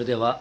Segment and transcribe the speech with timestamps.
[0.00, 0.40] それでは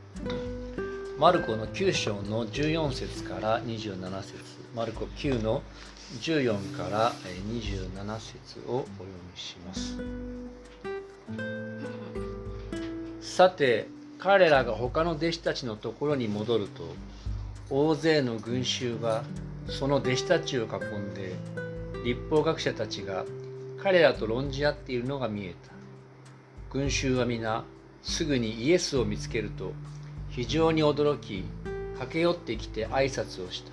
[1.18, 4.34] マルコの9章の14節から27節。
[4.74, 5.62] マルコ9の
[6.20, 7.12] 14から
[7.50, 9.96] 27節をお読みします。
[13.22, 13.88] さて
[14.18, 16.82] 彼らが他の弟子たちのところに戻ると
[17.70, 19.24] 大勢の群衆が
[19.70, 20.66] その弟子たちを囲
[20.98, 21.32] んで
[22.04, 23.24] 立法学者たちが
[23.82, 25.72] 彼らと論じ合っているのが見えた。
[26.70, 27.64] 群衆は皆
[28.06, 29.72] すぐにイエスを見つけると
[30.30, 31.44] 非常に驚き
[31.94, 33.72] 駆け寄ってきて挨拶をした。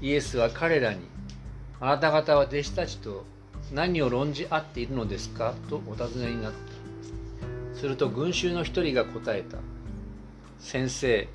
[0.00, 1.00] イエスは彼らに
[1.80, 3.24] 「あなた方は弟子たちと
[3.72, 6.52] 何を論じ合っているのですか?」とお尋ねになっ
[7.72, 7.78] た。
[7.78, 9.58] すると群衆の一人が答えた
[10.58, 11.28] 「先生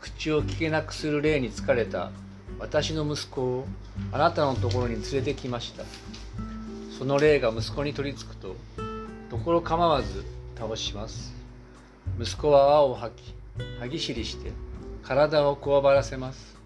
[0.00, 2.12] 口を聞けなくする霊に疲れた。
[2.58, 3.66] 私の息子を
[4.12, 5.84] あなたのところに連れてきました。
[6.96, 8.56] その霊が息子に取り付くと
[9.30, 10.24] ところ構わず
[10.56, 11.34] 倒します。
[12.20, 13.34] 息子は泡を吐き
[13.78, 14.52] 歯ぎしりして
[15.02, 16.56] 体をこわばらせます。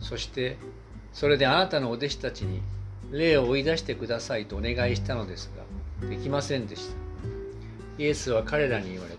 [0.00, 0.56] そして
[1.12, 2.62] それであなたのお弟子たちに
[3.10, 5.50] 霊を追い出してくださいとお願いしたのです
[6.00, 6.94] ができませんでした。
[7.98, 9.18] イエスは彼らに言われた。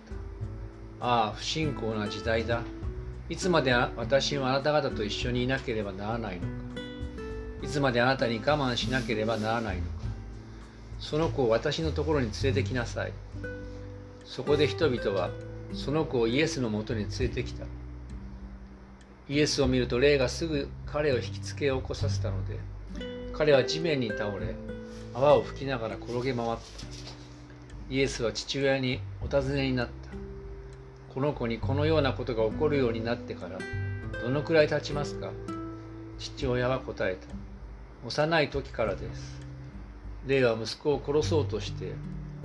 [1.05, 2.61] ああ不信仰な時代だ。
[3.29, 6.47] いつまで私はあなた方と一緒にいなければならないのか。
[7.63, 9.89] いつまであなたに我慢しなければならないのか。
[10.99, 13.13] その子を私のところに連れてきなさい。
[14.31, 15.29] そこで人々は
[15.73, 17.65] その子をイエスのもとに連れてきた。
[19.27, 22.57] イエスを見ると霊がすぐ彼を引きつけ起こさせたので
[23.33, 24.55] 彼は地面に倒れ
[25.13, 26.59] 泡を吹きながら転げ回った。
[27.89, 29.91] イエスは父親にお尋ねになった。
[31.13, 33.59] この子にこのようなことが起こるようになってから
[34.21, 35.29] どのくらい経ちますか？
[36.19, 37.27] 父親は答えた。
[38.07, 39.41] 幼い時からです。
[40.25, 41.91] 霊は息子を殺そうとして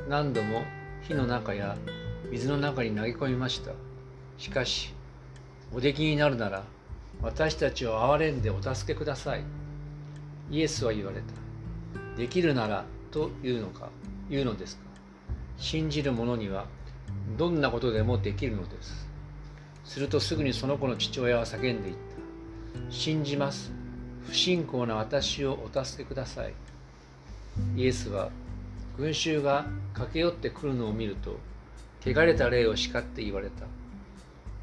[0.08, 0.62] 何度も
[1.06, 1.76] 火の中や
[2.32, 3.70] 水の中に投げ込みました。
[4.38, 4.92] しかし
[5.72, 6.64] お出来になるなら
[7.22, 9.44] 私たちを憐れんでお助けください。
[10.50, 11.26] イエスは言われた。
[12.16, 13.88] できるならというのか
[14.28, 14.82] 言うのですか。
[15.58, 16.66] 信じる者には
[17.38, 19.08] どんなことでもできるのです。
[19.84, 22.90] するとすぐにその子の父親は叫んでいった。
[22.90, 23.70] 信じます。
[24.26, 26.54] 不信仰な私をお助けください。
[27.76, 28.30] イエスは
[28.98, 31.38] 群衆が駆け寄ってくるのを見ると
[32.04, 33.66] 汚れた霊を叱って言われた。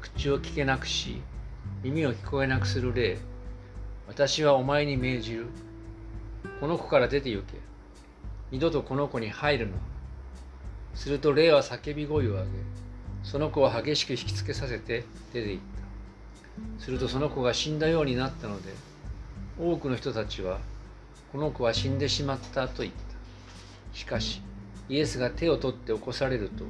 [0.00, 1.22] 口を聞けなくし
[1.82, 3.18] 耳を聞こえなくする霊。
[4.08, 5.46] 私はお前に命じる。
[6.60, 7.58] この子から出て行け。
[8.50, 9.72] 二度とこの子に入るな。
[10.94, 12.48] すると霊は叫び声を上げ
[13.22, 15.62] その子を激しく引きつけさせて出て行っ
[16.78, 16.84] た。
[16.84, 18.70] するとその子が死んだようになったので
[19.58, 20.58] 多くの人たちは
[21.32, 23.13] この子は死んでしまったと言った。
[23.94, 24.42] しかし
[24.88, 26.64] イエスが手を取って起こされると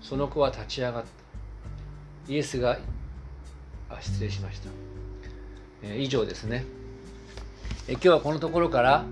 [0.00, 1.24] その子は立ち上がった。
[2.26, 2.78] イエスが
[3.90, 4.68] あ失礼しました、
[5.82, 6.64] えー、以上ですね、
[7.86, 9.04] え今日はこのところから、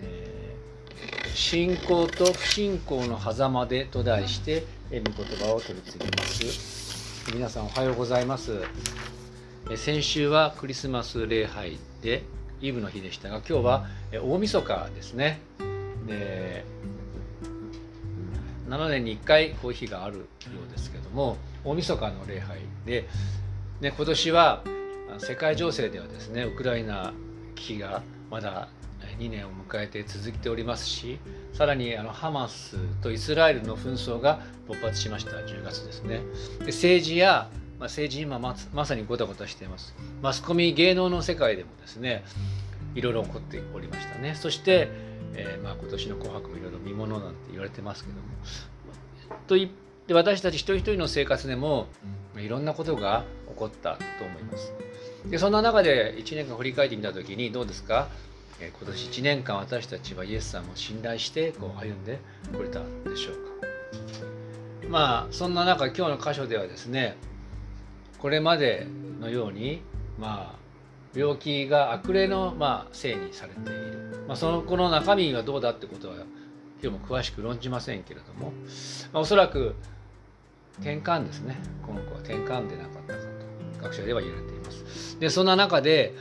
[0.00, 7.32] えー、信仰と不信仰の狭間でと題して、え、御言葉を取り次ぎます。
[7.34, 8.62] 皆さんおはようございます、
[9.68, 12.22] え先週はクリスマス礼拝で
[12.60, 15.40] イブの日でしたが今日は大晦日ですね。
[16.06, 16.64] で
[18.68, 20.24] 7年に1回こういう日があるよ
[20.66, 23.08] うですけども大晦日の礼拝で
[23.80, 24.62] で今年は
[25.18, 27.12] 世界情勢ではですねウクライナ
[27.54, 28.68] 危機がまだ
[29.18, 31.18] 2年を迎えて続いておりますし
[31.52, 36.20] さらにあのハマスとイスラエルの紛争が勃発しました10月ですね。
[36.60, 39.94] で政治や、まあ、政治今ままさにごたごたしています。
[40.22, 42.24] マスコミ芸能の世界でもですね
[42.94, 44.34] いろいろ起こっておりましたね。
[44.34, 44.88] そして
[45.36, 48.22] えー、まあ、今年の「紅白」もいろいろ見ものなんて言われてますけども。
[49.46, 49.70] と言っ
[50.06, 51.88] て私たち一人一人の生活でも
[52.36, 54.72] いろんなことが起こったと思います。
[55.28, 58.08] でそんな中で1年間振り返ってみた時にどうですか、
[58.60, 62.18] えー、今年1年間私たちはイエス様を信頼してこう歩んで
[62.54, 64.88] これたでしょうか？
[64.88, 67.16] まあそんな中今日の箇所ではですね
[68.18, 68.86] これまで
[69.20, 69.82] のように
[70.18, 70.63] まあ
[71.14, 76.14] 病気が悪霊の、まあ、せいにされている、まあ、そのこの中身がどうだってことは
[76.82, 78.52] 今日も詳しく論じませんけれども、
[79.12, 79.74] まあ、おそらく
[80.80, 81.56] 転換ですね。
[81.86, 83.20] この子は転換でなかったか
[83.78, 85.18] と学者では言われています。
[85.20, 86.14] でそんな中で、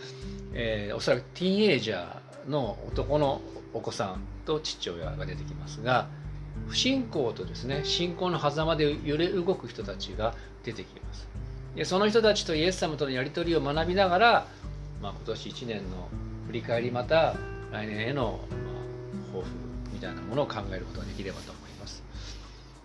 [0.54, 3.42] えー、おそらくティーンエイジャーの男の
[3.74, 6.08] お子さんと父親が出てきますが
[6.68, 11.28] 不信仰とですね信仰の狭間で揺れ動く人たちが出てきます。
[11.76, 14.48] でその人たちとイエス様とのやり取りを学びながら
[15.04, 16.08] まあ、今年1年の
[16.48, 17.36] 振り返りまた
[17.74, 18.40] 来年への、
[19.34, 19.50] 抱負
[19.92, 22.04] みたいなものを考えることができればと思います。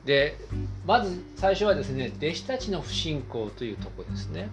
[0.04, 0.36] で
[0.84, 4.48] まず最初はですね弟子たちの不信仰というとこですね。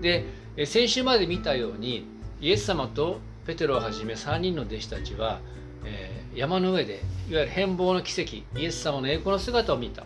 [0.00, 0.24] で
[0.66, 2.06] 先週まで見たように
[2.40, 5.40] イエス様とペテロをはじめ3人の弟子たちは、
[5.84, 10.04] えー、山の上でいわゆる変貌の奇跡イエス様の栄光の姿を見た。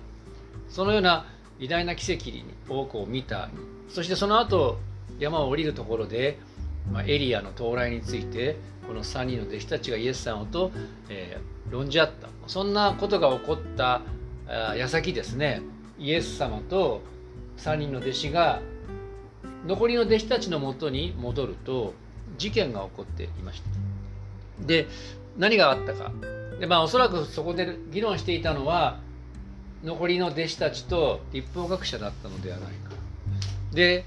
[0.71, 1.27] そのような
[1.59, 2.31] 偉大な奇跡
[2.73, 3.51] を見た。
[3.91, 4.79] そしてその後
[5.19, 6.39] 山を降りるところで、
[6.93, 8.57] まあ、エリアの到来について
[8.87, 10.71] この3人の弟子たちがイエス様と、
[11.09, 12.29] えー、論じ合った。
[12.47, 14.03] そんなことが起こった
[14.77, 15.63] 矢先ですね。
[15.99, 17.03] イエス様と
[17.59, 18.61] 3人の弟子が
[19.67, 21.95] 残りの弟子たちのもとに戻ると
[22.39, 24.67] 事件が起こっていました。
[24.67, 24.87] で
[25.37, 26.13] 何があったか。
[26.61, 29.01] でまあおそらくそこで議論していたのは
[29.83, 32.93] 残りの弟子たちと立法学者だったのではないか。
[33.73, 34.05] で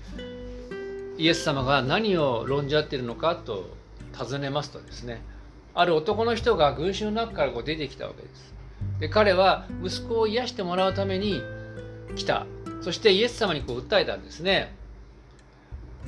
[1.19, 3.75] イエス様が何を論じ合っているのかと
[4.13, 5.21] 尋ねますとですね
[5.73, 8.53] ある男の人が群衆の中からこう出てきたわけです。
[9.01, 11.41] で彼は息子を癒してもらうために
[12.15, 12.45] 来た。
[12.81, 14.75] そしてイエス様にこう訴えたんですね。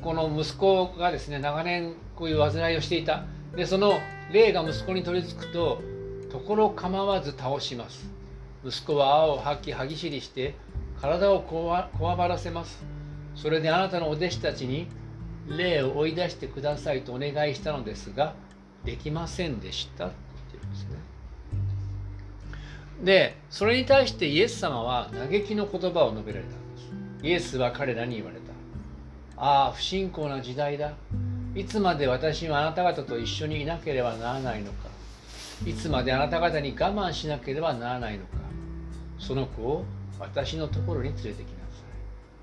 [0.02, 3.26] この息子がですね長年こういう患いをしていた。
[3.56, 4.00] でその
[4.32, 5.82] 霊が息子に取り付くと
[6.32, 8.10] ところ構わず倒します。
[8.66, 10.56] 息子は青を吐き歯ぎしりして
[11.02, 12.84] 体をこわこわばらせます。
[13.36, 14.88] それであなたのお弟子たちに
[15.58, 18.36] 霊を追い出してくださいとお願いしたのですが
[18.84, 20.08] できませんでした。
[20.08, 20.16] って
[20.54, 20.90] 言ってるんですね。
[23.04, 26.92] でそれに対してイエス様は嘆きの言葉を述べられたんです。
[27.24, 28.42] イエスは彼らに言われた。
[29.38, 30.94] ああ不信仰な時代だ。
[31.56, 34.90] いつまで私はあなた方と一緒にいなければならないのか。
[35.66, 38.32] いつまであなた方に我慢しなければならないのか。
[39.20, 39.86] その子を
[40.20, 41.61] 私のところに連れてきな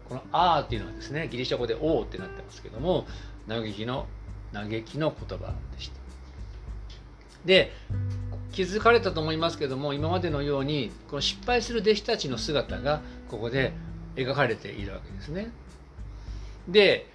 [0.08, 3.06] この「あ」っていうのはですねギリシャ語で「お」ってなってますけども
[3.48, 4.06] 嘆きの
[4.52, 5.98] 嘆きの言葉でした
[7.44, 7.72] で
[8.52, 13.00] 気づかれたと思いますけども今までのようにこの失敗する弟子たちの姿が
[13.30, 13.72] ここで
[14.16, 15.50] 描かれているわけですね。
[16.66, 17.06] で、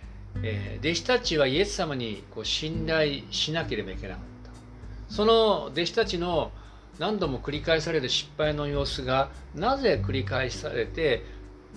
[0.42, 6.52] えー、弟子たちはイエス様にこう信頼しなければいけなかったその弟子たちの
[6.98, 11.24] 何度も繰り返される失敗の様子がなぜ繰り返されて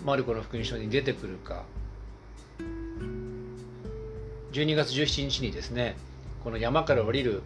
[0.04, 1.64] マルコの福音書に出てくるか。
[4.52, 5.96] 12月17日にですね
[6.43, 7.43] この山から降りる、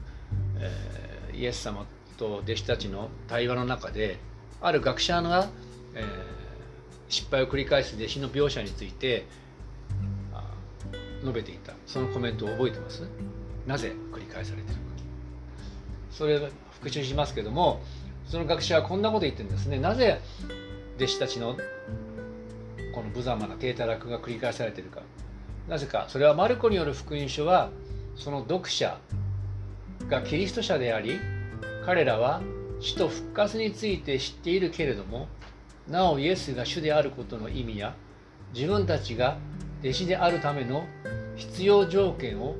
[0.58, 1.84] えー、イエス様
[2.16, 4.18] と弟子たちの対話の中で
[4.60, 5.48] ある学者が、
[5.94, 6.04] えー、
[7.08, 9.26] 失敗を繰り返す弟子の描写について
[11.22, 11.74] 述べていた。
[11.86, 13.02] そのコメントを覚えてます？
[13.66, 14.80] なぜ繰り返されてるか。
[16.12, 16.40] それ
[16.74, 17.82] 復習しますけども
[18.26, 19.80] その学者はこんなこと言ってるんですね。
[19.80, 20.20] なぜ
[20.96, 21.56] 弟子たちの
[22.92, 25.02] この無様な低たらくが繰り返されているか。
[25.68, 26.06] なぜか。
[26.08, 27.70] それはマルコによる福音書は
[28.16, 28.98] その読者
[30.08, 31.18] がキリスト者であり
[31.84, 32.42] 彼らは
[32.80, 35.28] 死と復活について知っているけれども
[35.88, 37.94] なおイエスが主であることの意味や
[38.54, 39.38] 自分たちが
[39.82, 40.84] 弟子であるための
[41.36, 42.56] 必要条件を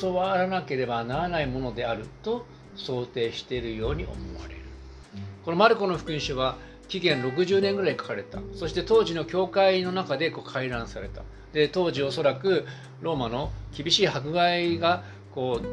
[0.00, 2.46] 教わらなければならないものであると
[2.76, 4.60] 想定しているように思われる。
[5.44, 6.56] このマルコの福音書は
[6.88, 8.40] 紀元60年ぐらい書かれた。
[8.54, 11.22] そして当時の教会の中でこう回覧された。
[11.52, 12.66] で当時おそらく
[13.00, 15.66] ローマの厳しい迫害がこう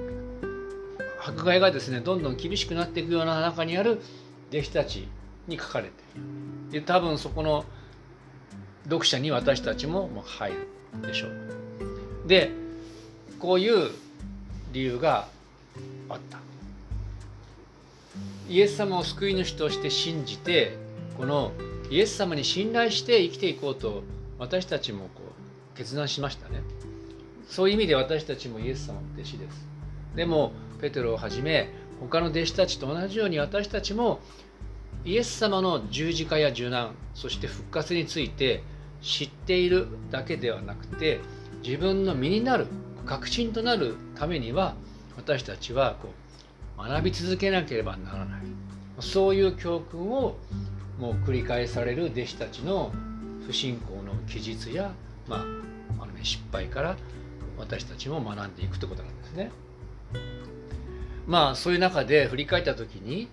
[1.23, 4.01] 迫害がですねどんどん厳しくなっていくような中にある
[4.49, 5.07] 弟子たち
[5.47, 5.93] に書かれてい
[6.71, 6.71] る。
[6.71, 7.65] で多分そこの
[8.85, 10.67] 読者に私たちも入る
[11.07, 11.31] でしょう。
[12.27, 12.51] で
[13.39, 13.91] こういう
[14.71, 15.27] 理由が
[16.09, 16.39] あった。
[18.49, 20.77] イエス様を救い主として信じて
[21.17, 21.51] この
[21.89, 24.03] イエス様に信頼して生きていこうと
[24.39, 25.21] 私たちもこ
[25.73, 26.61] う決断しましたね。
[27.47, 29.67] そういう意味で私たちもイエス様の弟子です。
[30.15, 34.19] でもペテロをはじめ他の弟子たちと同じように私たちも
[35.05, 38.63] イエス様の十字架や受難そして復活について
[39.01, 41.19] 知っているだけではなくて
[41.63, 42.67] 自分の身になる
[43.05, 44.75] 確信となるためには
[45.17, 46.09] 私たちはこ
[46.77, 48.41] う学び続けなければならない。
[48.99, 50.37] そういう教訓を
[51.01, 52.91] もう繰り返される弟子たちの
[53.47, 54.91] 不信仰の記述や、
[55.27, 55.39] まあ
[56.03, 56.95] あのね、失敗から
[57.57, 59.51] 私たちも学んでいくということなんですね。
[61.25, 63.27] まあそういう中で振り返った時に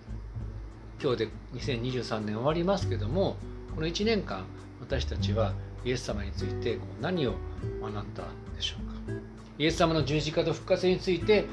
[1.01, 3.37] 今日で2023年終わりますけども
[3.75, 4.45] この1年間
[4.79, 5.53] 私たちは
[5.85, 7.33] イエス様について何を
[7.81, 8.23] 学んだ
[8.55, 9.21] でしょうか
[9.57, 11.45] イエス様の十字架と復活について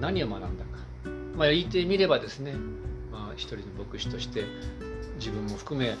[0.00, 0.70] 何を学んだか、
[1.36, 2.54] まあ、言ってみればですね、
[3.12, 4.44] まあ、一人の牧師として
[5.16, 5.96] 自分も含め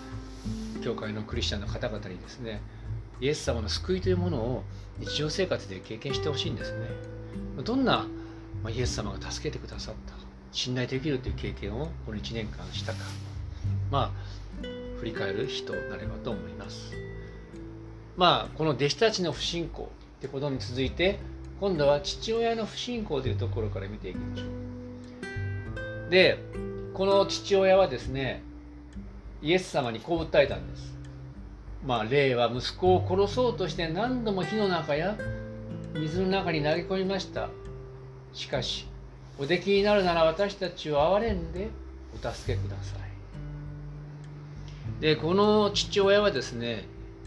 [0.82, 2.60] 教会のクリスチャンの方々にですね
[3.20, 4.64] イエス様の救いというものを
[4.98, 6.86] 日常生活で経験してほしいんですね。
[7.64, 8.06] どんな、
[8.68, 10.14] イエス様が助けてくださった
[10.52, 12.98] 信頼できるという経験をこの1年間したか
[13.90, 14.10] まあ
[14.98, 16.92] 振り返る日となればと思います。
[18.16, 21.18] まあこの弟子たちの不信仰ってことに続いて
[21.60, 24.44] 今度は父親の不信仰というところから見ていきましょ
[26.08, 26.10] う。
[26.10, 26.38] で
[26.94, 28.42] この父親はですね
[29.44, 30.94] イエス様にこう訴えたんです。
[31.86, 35.18] まあ霊は息子を殺そうとして何度も火の中や
[35.92, 37.50] 水の中に投げ込みました。
[38.32, 38.86] しかし
[39.38, 41.68] おできになるなら私たちを憐れんで
[42.14, 43.00] お助けください。
[45.02, 46.86] でこの父親はですね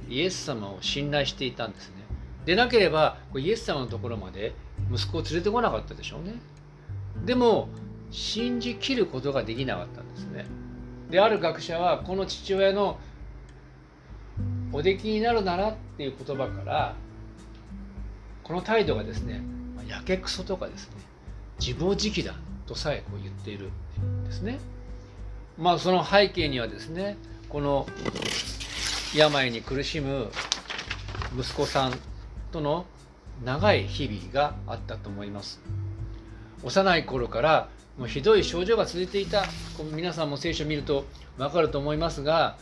[0.10, 1.98] イエス様を信頼していたんですね。
[2.46, 4.56] でなければイエス様のところまで
[4.92, 6.34] 息子を連れてこなかったでしょうね。
[7.26, 7.70] でも
[8.10, 10.48] 信じきることができなかったんですね。
[11.10, 13.00] である学者はこの父親の
[14.74, 16.96] 「おできになるなら」っていう言葉から
[18.44, 19.42] この態度がですね
[19.88, 20.96] やけくそとかですね
[21.60, 22.36] 自暴自棄だ
[22.66, 23.72] とさえこう言っている
[24.02, 24.60] んですね。
[25.58, 27.18] まあその背景にはですね
[27.50, 27.88] この
[29.16, 30.30] 病に苦しむ
[31.38, 31.94] 息子さん
[32.52, 32.86] との
[33.44, 35.60] 長い日々があったと思います
[36.64, 39.46] 幼い頃からもうひどい症状が続いていた
[39.94, 41.06] 皆さんも聖書を見ると
[41.38, 42.58] 分かると思いますが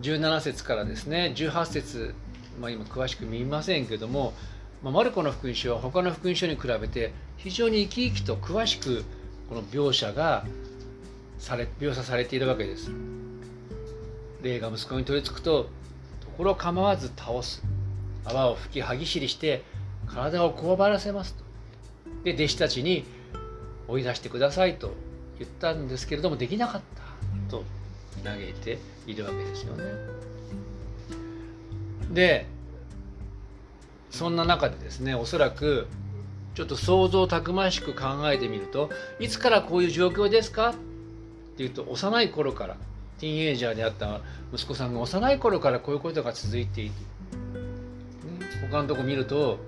[0.00, 2.14] 17節からですね18節
[2.60, 4.34] まあ、今詳しく見ませんけども、
[4.82, 9.04] まあ、マルコの福音書は他の福音書に比べて非常に生き生きと詳しく
[9.48, 10.44] この描写が
[11.38, 12.90] され描写されているわけです。
[14.42, 15.68] 霊が息子に取り付くと
[16.20, 17.62] ところ構わず倒す
[18.24, 19.62] 泡を吹き歯ぎしりして
[20.06, 21.41] 体をこわばらせますと
[22.24, 23.04] で弟子たちに
[23.88, 24.94] 追い出してくださいと
[25.38, 27.64] 言ったんですけれどもできなかったと
[28.22, 29.84] 嘆いているわけですよね。
[32.10, 32.46] で
[34.10, 35.88] そんな中でですねおそらく
[36.54, 40.70] ちょっと想像たくましく考えてみるといつからこういう状況ですか？
[40.70, 40.74] っ
[41.56, 42.76] ていうと幼い頃から
[43.18, 44.20] ティーンエイジャーであった
[44.52, 49.58] 息子さんが幼い頃からこういうことが続いていて、ね、他のとこ見ると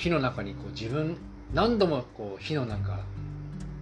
[0.00, 1.18] 火の中にこう自分
[1.52, 2.98] 何度もこう火の中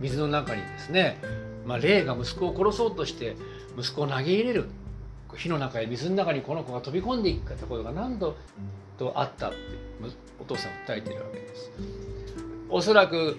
[0.00, 1.16] 水の中にですね、
[1.64, 3.36] まあ、霊が息子を殺そうとして
[3.78, 4.68] 息子を投げ入れる
[5.36, 8.36] 火の中へ水の中にこの子が飛び込んでいくところが何度
[8.98, 9.56] とあったって
[10.40, 11.70] お父さん訴えてるわけです。
[12.68, 13.36] おそらく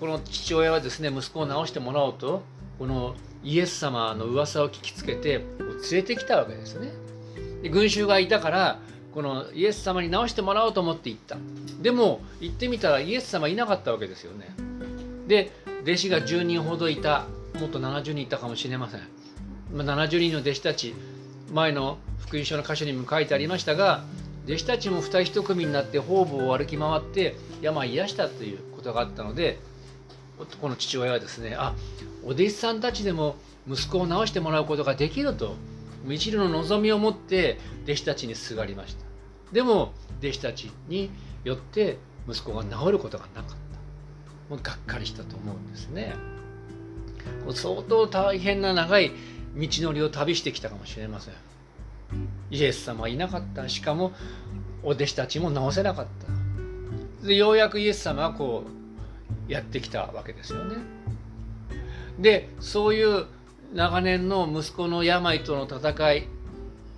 [0.00, 2.42] この父親はですね息子を治してもらおうと
[2.78, 6.90] このイエス様の噂を聞きつけて連れてきたわけですね。
[7.62, 8.80] で群衆がいたから
[9.18, 11.36] このイエス様に治してもらおうと思って行った。
[11.82, 14.54] でも行ってみたらイエス様いなかったわけですよね。
[15.26, 15.50] で
[15.82, 17.26] 弟子が10人ほどいた
[17.58, 19.00] もっと70人いたかもしれません。
[19.72, 20.94] 70人の弟子たち
[21.52, 24.04] 前の福音書の箇所にも書いてありましたが
[24.44, 29.58] 弟子たちも二人一組になって方々を歩き回って病癒したということがあったので
[30.60, 31.74] この父親はですねあ
[32.22, 33.34] お弟子さんたちでも
[33.68, 35.56] 息子を治してもらうことができると
[36.06, 39.07] 一縷の望みを持って弟子たちにすがりました
[39.52, 41.10] でも弟子たちに
[41.44, 43.56] よって息子が治ることがなかった。
[44.54, 46.14] もうがっかりしたと思うんですね。
[47.54, 49.12] 相当大変な長い
[49.56, 51.34] 道のりを旅してきたかもしれません。
[52.50, 53.68] イエス様はいなかった。
[53.68, 54.12] しかも
[54.82, 56.06] お弟子たちも治せなかっ
[57.22, 57.26] た。
[57.26, 58.64] でようやくイエス様はこ
[59.48, 60.76] うやってきたわけですよね。
[62.18, 63.26] でそういう
[63.74, 66.28] 長年の息子の病との戦い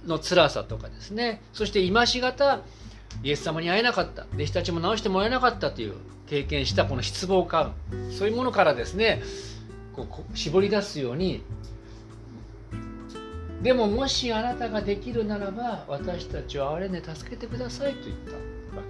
[0.06, 1.42] の辛さとかですね。
[1.52, 2.60] そして今しがた
[3.22, 4.26] イエス様に会えなかった。
[4.34, 5.94] 弟子たちも治してもらえなかったという
[6.28, 7.74] 経験したこの失望感。
[8.10, 9.22] そういうものからですね
[9.94, 11.42] こう絞り出すように。
[13.62, 18.82] でももしあなたができるならば私たちを憐れんで助けてくださいと言ったわけで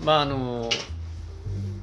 [0.00, 0.04] す。
[0.04, 0.68] まああの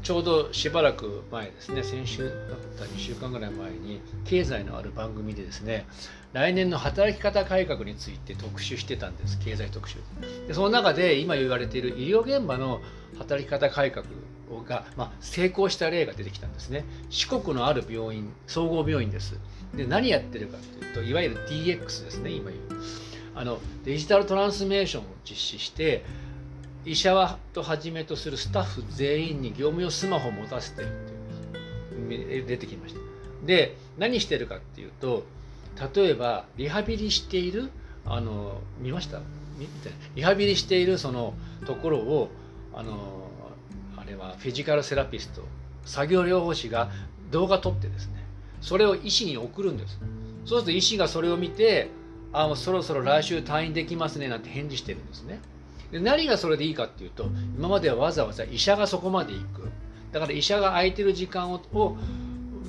[0.03, 2.31] ちょうどしばらく前ですね先週だっ
[2.77, 5.85] た2週間ぐらい前に経済のある番組でですね
[6.33, 9.39] 来年の働き方改革について特集してたんです。
[9.39, 9.97] 経済特集。
[10.47, 12.81] でその中で今言われている医療現場の
[13.19, 14.05] 働き方改革
[14.67, 16.85] が、まあ、成功した例が出てきたんですね。
[17.11, 19.39] 四国のある病院総合病院です。
[19.75, 22.63] で何やってるかというといわゆる DX ですね今言う。
[23.35, 26.03] あのデジタルトランスメーションを実施して
[26.85, 30.89] 医者はとはじめとするスタッフ全員に業務用スマホを持たせてるっ
[32.09, 32.99] ていう出てきました。
[33.45, 35.25] で何してるかっていうと
[35.95, 37.69] 例えばリハビリしている
[38.05, 39.19] あの見ました？
[40.15, 41.33] リハビリしているその
[41.65, 42.29] ところを
[42.73, 43.29] あの
[43.97, 45.43] あれはフィジカルセラピスト
[45.85, 46.89] 作業療法士が
[47.31, 48.23] 動画撮ってですね
[48.61, 49.99] それを医師に送るんです。
[50.45, 51.89] そうすると医師がそれを見て
[52.33, 55.39] あもうそろそろ来週退院できますねなんて返事してるんですね。
[55.93, 59.69] で何がそれでいいかっていうと今まではわざわざ医者がそこまで行く。
[60.11, 61.97] だから医者が空いてる時間をを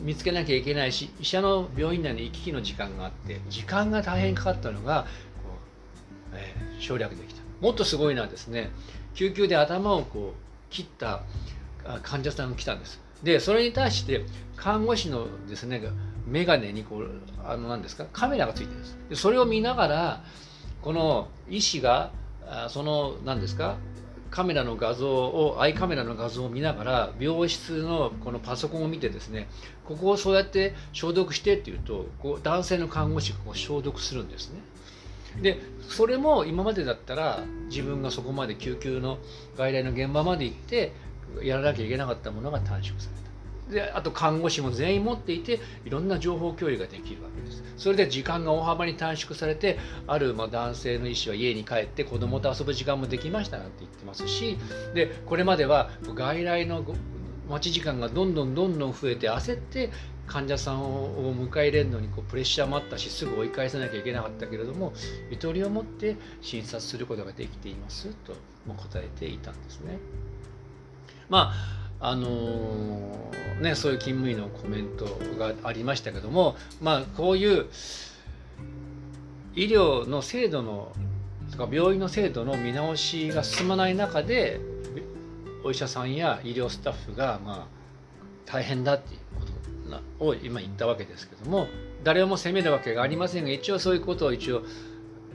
[0.02, 5.08] 見つけなきゃいけないし医者の病院内に行き来の時間があって時間が大変かかったのがこ
[6.34, 7.40] う、えー、省略できた。
[7.62, 8.70] もっとすごいのはですね
[9.14, 11.22] 救急で頭をこう切った
[12.02, 13.00] 患者さんが来たんです。
[13.22, 14.26] でそれに対して
[14.56, 15.82] 看護師のですね
[16.26, 17.10] 眼鏡にこう
[17.42, 18.98] あの何ですかカメラがついてるんです。
[19.08, 20.24] でそれを見ながら
[20.82, 22.10] この医師が
[22.68, 23.76] その何ですか？
[24.30, 29.46] カメラの画像をアイカメラの画像を見ながら病室のこのパソコンを見てですね
[29.84, 34.60] ここをそうやって消毒してっていうとこう男性の看護師がこう消毒するんですね。
[35.40, 39.18] でそれも今までだったら自分がそこまで救急の
[39.56, 40.92] 外来の現場まで行って
[41.42, 43.23] やらなきゃいけなかったものが短縮された。
[43.74, 54.56] であと看護師も全員持っていていろんな情報共有ができるわけですそれで時間が大幅に短縮されてあるま男性の医師は家に帰って子供と遊ぶ時間もできましたなんて言ってますし
[54.94, 56.84] でこれまでは外来の
[57.50, 59.90] 待ち時間がどんどんどんどん増えて焦って
[60.26, 64.94] 患者さんを迎え入れるのにこうプレッシャーもあったしすぐ追い返さなきゃいけなかったけれども
[65.30, 68.34] ゆとりを持って診察することができていますと
[68.66, 69.98] 答えていたんですね。
[71.28, 75.06] まああのー、ね、そういう勤務医のコメント
[75.38, 77.66] がありましたけども、まあ、こういう
[79.54, 80.92] 医療の制度の
[81.52, 84.60] とか病院の制度の見直しが進まない中で
[85.62, 87.74] お医者さんや医療スタッフがまあ
[88.44, 89.46] 大変だっていうこ
[90.18, 91.68] とを今言ったわけですけども
[92.02, 94.62] 誰も責めるわけがありませんが一応そういうことを一応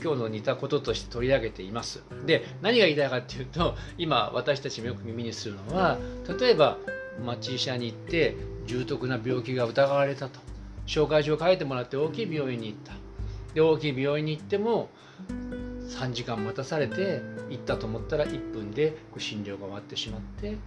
[0.01, 2.03] 今日の似たこととして取り上げています。
[2.25, 5.97] で何が言いたいかっていうと今私たちもよく耳にするのは
[6.39, 6.77] 例えば
[7.23, 10.39] 町医者に行って重篤な病気が疑われたと
[10.85, 12.93] 紹介状を書いてもらって大きい病院に行った
[13.53, 14.89] で大きい病院に行っても
[15.89, 20.57] 3時間待たされて行ったと思ったら1分で診療が終わってしまって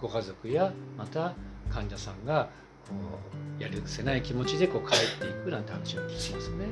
[0.00, 1.34] ご家族やまた
[1.70, 2.50] 患者さんが
[2.88, 2.94] こ
[3.58, 6.66] うやるせない気持ちでこう帰っていくなんて話を聞きますね。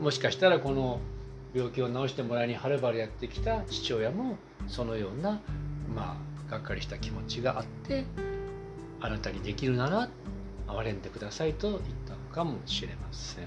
[0.00, 1.00] もしかしたらこの
[1.54, 4.36] 病気を治してもらいにはるばるやってきた父親も
[4.68, 5.40] そのような
[5.94, 6.16] ま
[6.48, 8.04] あがっかりした気持ちがあって
[9.00, 10.08] あなたにできるなら
[10.68, 13.46] 憐れんでくださいと言ったのかもしれません。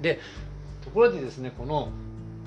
[0.00, 0.20] で
[0.84, 1.88] ところでですねこの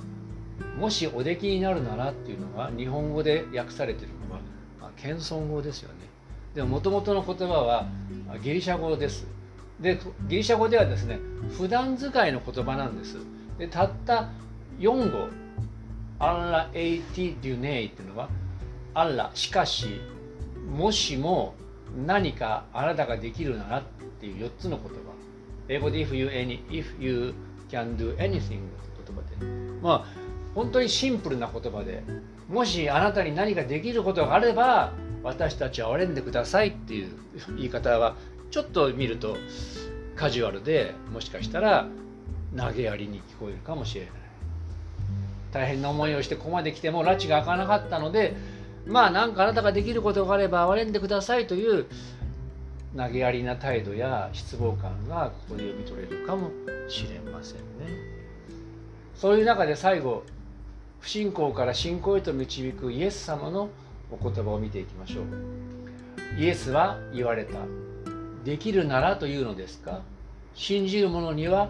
[0.79, 4.41] 「もしおできになるなら」っていうのは日本語で訳されてるのは、
[4.79, 5.95] まあ、謙遜語ですよね。
[6.55, 7.87] でももともとの言葉は
[8.41, 9.38] ギリシャ語です。
[9.81, 11.19] でギリシャ語ではですね
[11.57, 13.17] 普段使いの言葉なんです。
[13.57, 14.29] でたった
[14.79, 15.27] 4語
[16.19, 18.29] ἀλλὰ εἴ τι δύνῃ っていうのは
[18.93, 20.01] ἀλλὰ しかし
[20.69, 21.55] もしも
[22.05, 23.83] 何かあなたができるならっ
[24.19, 24.93] ていう4つの言葉。
[25.69, 27.33] 英語で if you, any, if you
[27.69, 28.59] can do anything
[29.05, 29.45] 言葉で。
[29.81, 32.03] まあ本当にシンプルな言葉で
[32.49, 37.11] もしあなたに何かできることがあれば私たちは憐れんでくださいっていう
[37.55, 38.15] 言い方は
[38.51, 39.37] ちょっと見ると
[40.15, 41.87] カジュアルでもしかしたら
[42.57, 44.11] 投げやりに聞こえるかもしれない。
[45.51, 48.35] 大変な思いをしてここまで来ても拉致が開かなかったので
[48.85, 51.85] まあ何かあなたができることがあれば憐れんでくださいという
[52.95, 56.49] 投げやりな態度や失望感がここで読み取れるかも
[56.87, 57.61] しれませんね。
[59.15, 60.23] そういう中で最後
[60.99, 63.69] 不信仰から信仰へと導くイエス様の
[64.11, 66.39] お言葉を見ていきましょう。
[66.39, 67.59] イエスは言われた。
[68.49, 70.01] できるならというのですか？
[70.55, 71.69] 信じる者には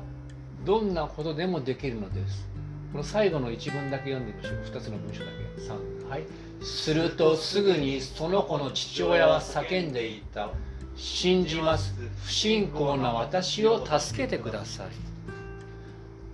[0.65, 2.47] どんなことでもできるのです。
[2.93, 4.77] この最後の一文だけ読んでみましょう。
[4.77, 5.25] 2つの文章だ
[5.57, 5.61] け。
[5.61, 6.23] 3はい。
[6.61, 10.51] するとすぐにその子の父親は叫んでいった。
[10.95, 11.93] 信じます。
[12.23, 14.87] 不信仰な私を助けてください。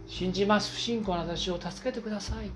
[0.08, 0.76] 信じます。
[0.76, 2.52] 不信仰な私を助けてください。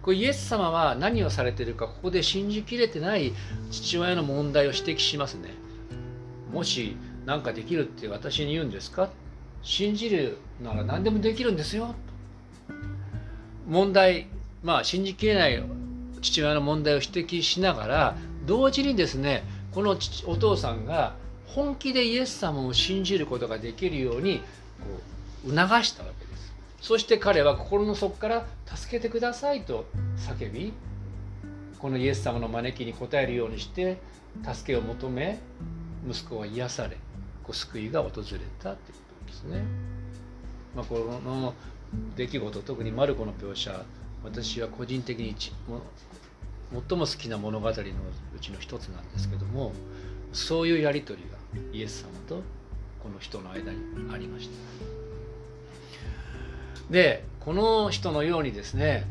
[0.00, 3.32] これイエス様は何をされているかここで信じきれてない
[3.70, 5.50] 父親の問題を指摘しますね。
[6.52, 9.10] もし何かできるって私に言うんですか？
[9.62, 11.94] 信じるなら何でもできるんですよ。
[13.66, 14.26] 問題
[14.62, 15.62] まあ信じきれない
[16.20, 21.14] 父親の問題を指摘しながら同時にですねこのお父さんが
[21.46, 24.40] 本気でイエス様を信じることができるように
[24.80, 25.00] こ
[25.46, 26.52] う促したわけです。
[26.80, 29.86] そして彼は心の底から「助けてください」と
[30.16, 30.72] 叫び
[31.78, 33.98] このイエス様の招きに応えるようにして
[34.44, 35.38] 助けを求め
[36.08, 36.96] 息子は癒され
[37.42, 38.42] こう救いが訪れたというこ
[39.20, 39.62] とですね。
[40.74, 41.54] まあ、この
[42.16, 43.84] 出来事特にマルコの描写
[44.24, 45.52] 私は個人的に最
[46.98, 47.76] も好きな物語のう
[48.40, 49.72] ちの一つなんですけども
[50.32, 51.36] そういうやり取りが
[51.72, 52.42] イエス様と
[53.02, 53.78] この人の間に
[54.12, 54.54] ありました。
[56.90, 59.06] でこの人のようにですね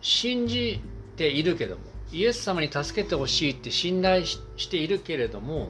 [0.00, 0.80] 信じ
[1.16, 4.38] ているけどもイエス様に助けてほしいって信頼し
[4.70, 5.68] ているけれども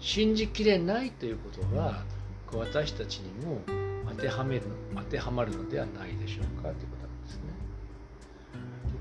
[0.00, 2.04] 信じきれないということは
[2.52, 3.60] 私たちにも
[4.08, 4.62] 当てはめる
[4.94, 7.42] 当てはまるのではないでしょうかということなんですね。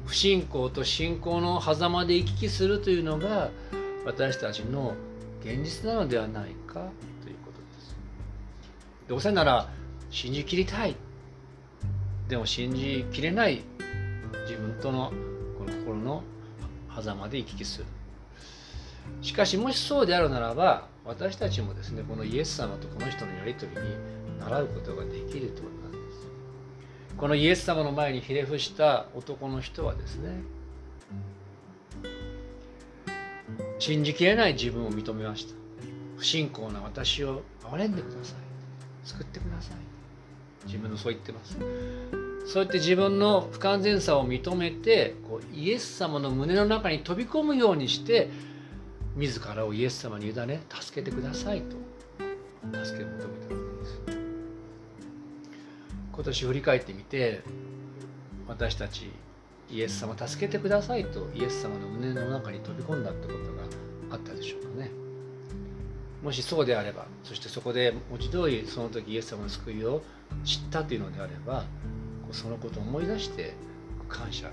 [0.06, 3.50] 不信仰と信仰の狭間で行き来するというのが
[4.06, 4.96] 私たちの
[5.42, 6.74] 現実なのではないか
[7.24, 7.96] ということです。
[9.08, 9.70] どうせなら
[10.10, 10.96] 信じきりたい
[12.28, 13.64] でも信じきれない
[14.48, 15.12] 自分との
[15.58, 16.24] この心の
[17.02, 17.86] 狭間で行き来する。
[19.22, 23.88] しかしもしそうであるならば私たちもですねこのイエス様とこの人のやり取りに
[24.40, 25.52] 習うことができるというこ
[25.90, 26.28] となんです。
[27.18, 30.42] このイエス様の前にひれ伏した男の人はですね
[33.80, 35.56] 信じきれない自分を認めました。
[36.18, 39.08] 不信仰な私を憐れんでください。
[39.08, 39.78] 救ってください。
[40.68, 41.58] 自分のそう言ってます。
[42.46, 48.30] そうやって自分の不完全さを認めてこうイエス様の胸の中に飛び込むようにして
[49.16, 51.78] 自らをイエス様に委ね助けてくださいと
[52.84, 54.02] 助けを求めたわけです。
[56.14, 57.42] 今年振り返ってみて
[58.48, 59.10] 私たち
[59.70, 63.64] イエス様助けてくださいとイエス様の胸の中に飛び込んだってことが
[64.12, 64.92] あったでしょうかね。
[66.22, 70.04] もしそうであればそしてそこで文字通りその時イエス様の救いを
[70.44, 71.66] 知ったというのであれば
[72.32, 73.54] そのことを思い出して
[74.10, 74.50] 感謝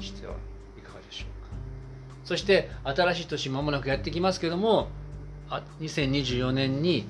[0.00, 0.34] しては
[0.78, 1.56] いかがでしょうか
[2.24, 4.88] そして新しい年まもなくやってきますけども
[5.80, 7.06] 2024年に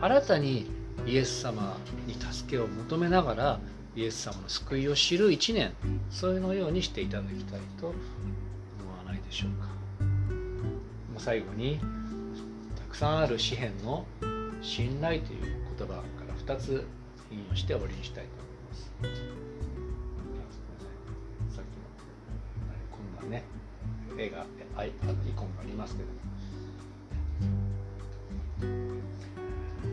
[0.00, 0.70] 新たに
[1.06, 3.60] イエス様に助けを求めながら
[3.96, 5.72] イエス様の救いを知る1年
[6.10, 7.94] そういうのようにしていただきたいと思
[8.96, 9.68] わないでしょうか
[11.18, 11.78] 最後に
[12.76, 14.06] たくさんある詩篇の
[14.62, 15.42] 「信頼」という
[15.78, 16.02] 言葉か
[16.48, 16.86] ら2つ
[17.30, 18.39] 引用して終わりにしたいと思います。
[18.72, 18.86] さ
[21.62, 21.84] っきの
[22.90, 23.44] こんなね
[24.18, 24.92] 絵がアイイ
[25.34, 26.08] コンがありますけど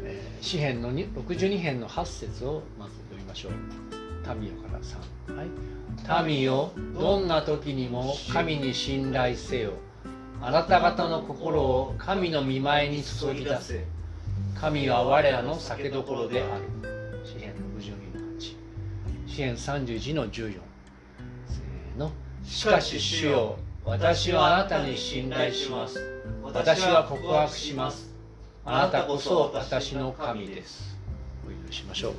[0.03, 3.51] えー、詩編の62編の8節をまず読みましょう。
[4.35, 5.37] 民よから3。
[5.37, 6.25] はい。
[6.25, 9.73] 民よ、どんな時にも神に信頼せよ。
[10.41, 13.85] あなた方の心を神の見舞いに注ぎ出せ。
[14.59, 16.96] 神は我らの酒どころである。
[19.37, 20.53] 支援31の14
[21.47, 22.11] せーの。
[22.43, 26.23] しかし主よ私はあなたに信頼します。
[26.41, 28.09] 私は告白します。
[28.65, 30.97] あなたこそ私の神です。
[31.47, 32.13] お祈りしましょう。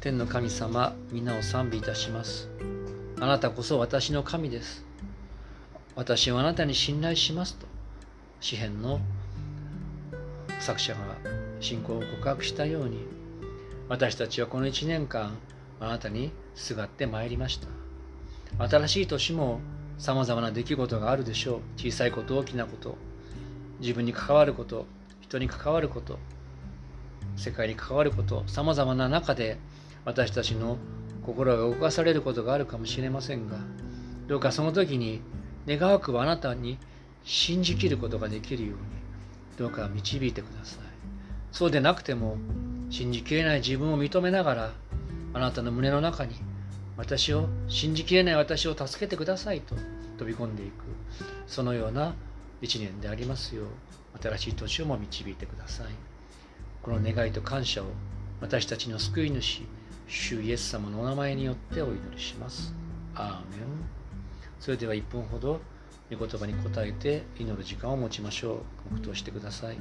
[0.00, 2.48] 天の神様皆を賛美いたします。
[3.20, 4.86] あなたこそ私の神です。
[5.96, 7.66] 私はあなたに信頼しますと。
[8.40, 9.02] 詩篇の
[10.60, 10.98] 作者が
[11.60, 13.19] 信仰を告白したように
[13.90, 15.36] 私たちはこの1年間
[15.80, 17.58] あなたにすがってまいりまし
[18.56, 18.68] た。
[18.68, 19.58] 新しい年も
[19.98, 21.60] さまざまな出来事があるでしょう。
[21.76, 22.96] 小さいこと大きなこと。
[23.80, 24.86] 自分に関わること
[25.20, 26.20] 人に関わること。
[27.34, 28.44] 世界に関わること。
[28.46, 29.58] さまざまな中で
[30.04, 30.76] 私たちの
[31.26, 33.56] 心が動かされることがあるかもしれませんが
[34.28, 35.20] どうかその時に
[35.66, 36.78] 願わくはあなたに
[37.24, 38.78] 信じきることができるように
[39.58, 40.78] どうか導いてください。
[41.50, 42.36] そうでなくても
[42.90, 44.72] 信じきれない自分を認めながら
[45.32, 46.34] あなたの胸の中に
[46.96, 49.74] 私を信じきれない私を助けてくださいと
[50.18, 50.84] 飛び込んでいく
[51.46, 52.14] そのような
[52.60, 53.66] 一年でありますよう
[54.20, 55.86] 新しい年をも導いてください。
[56.82, 57.86] この願いと感謝を
[58.40, 59.62] 私たちの救い主
[60.08, 62.74] 主イエス様のお名前によってお祈りします。
[63.14, 63.60] アーメン。
[64.58, 65.60] それでは1分ほど
[66.10, 68.94] 御言葉に答えて祈る時間を持ちましょう。
[68.94, 69.76] 黙祷してください。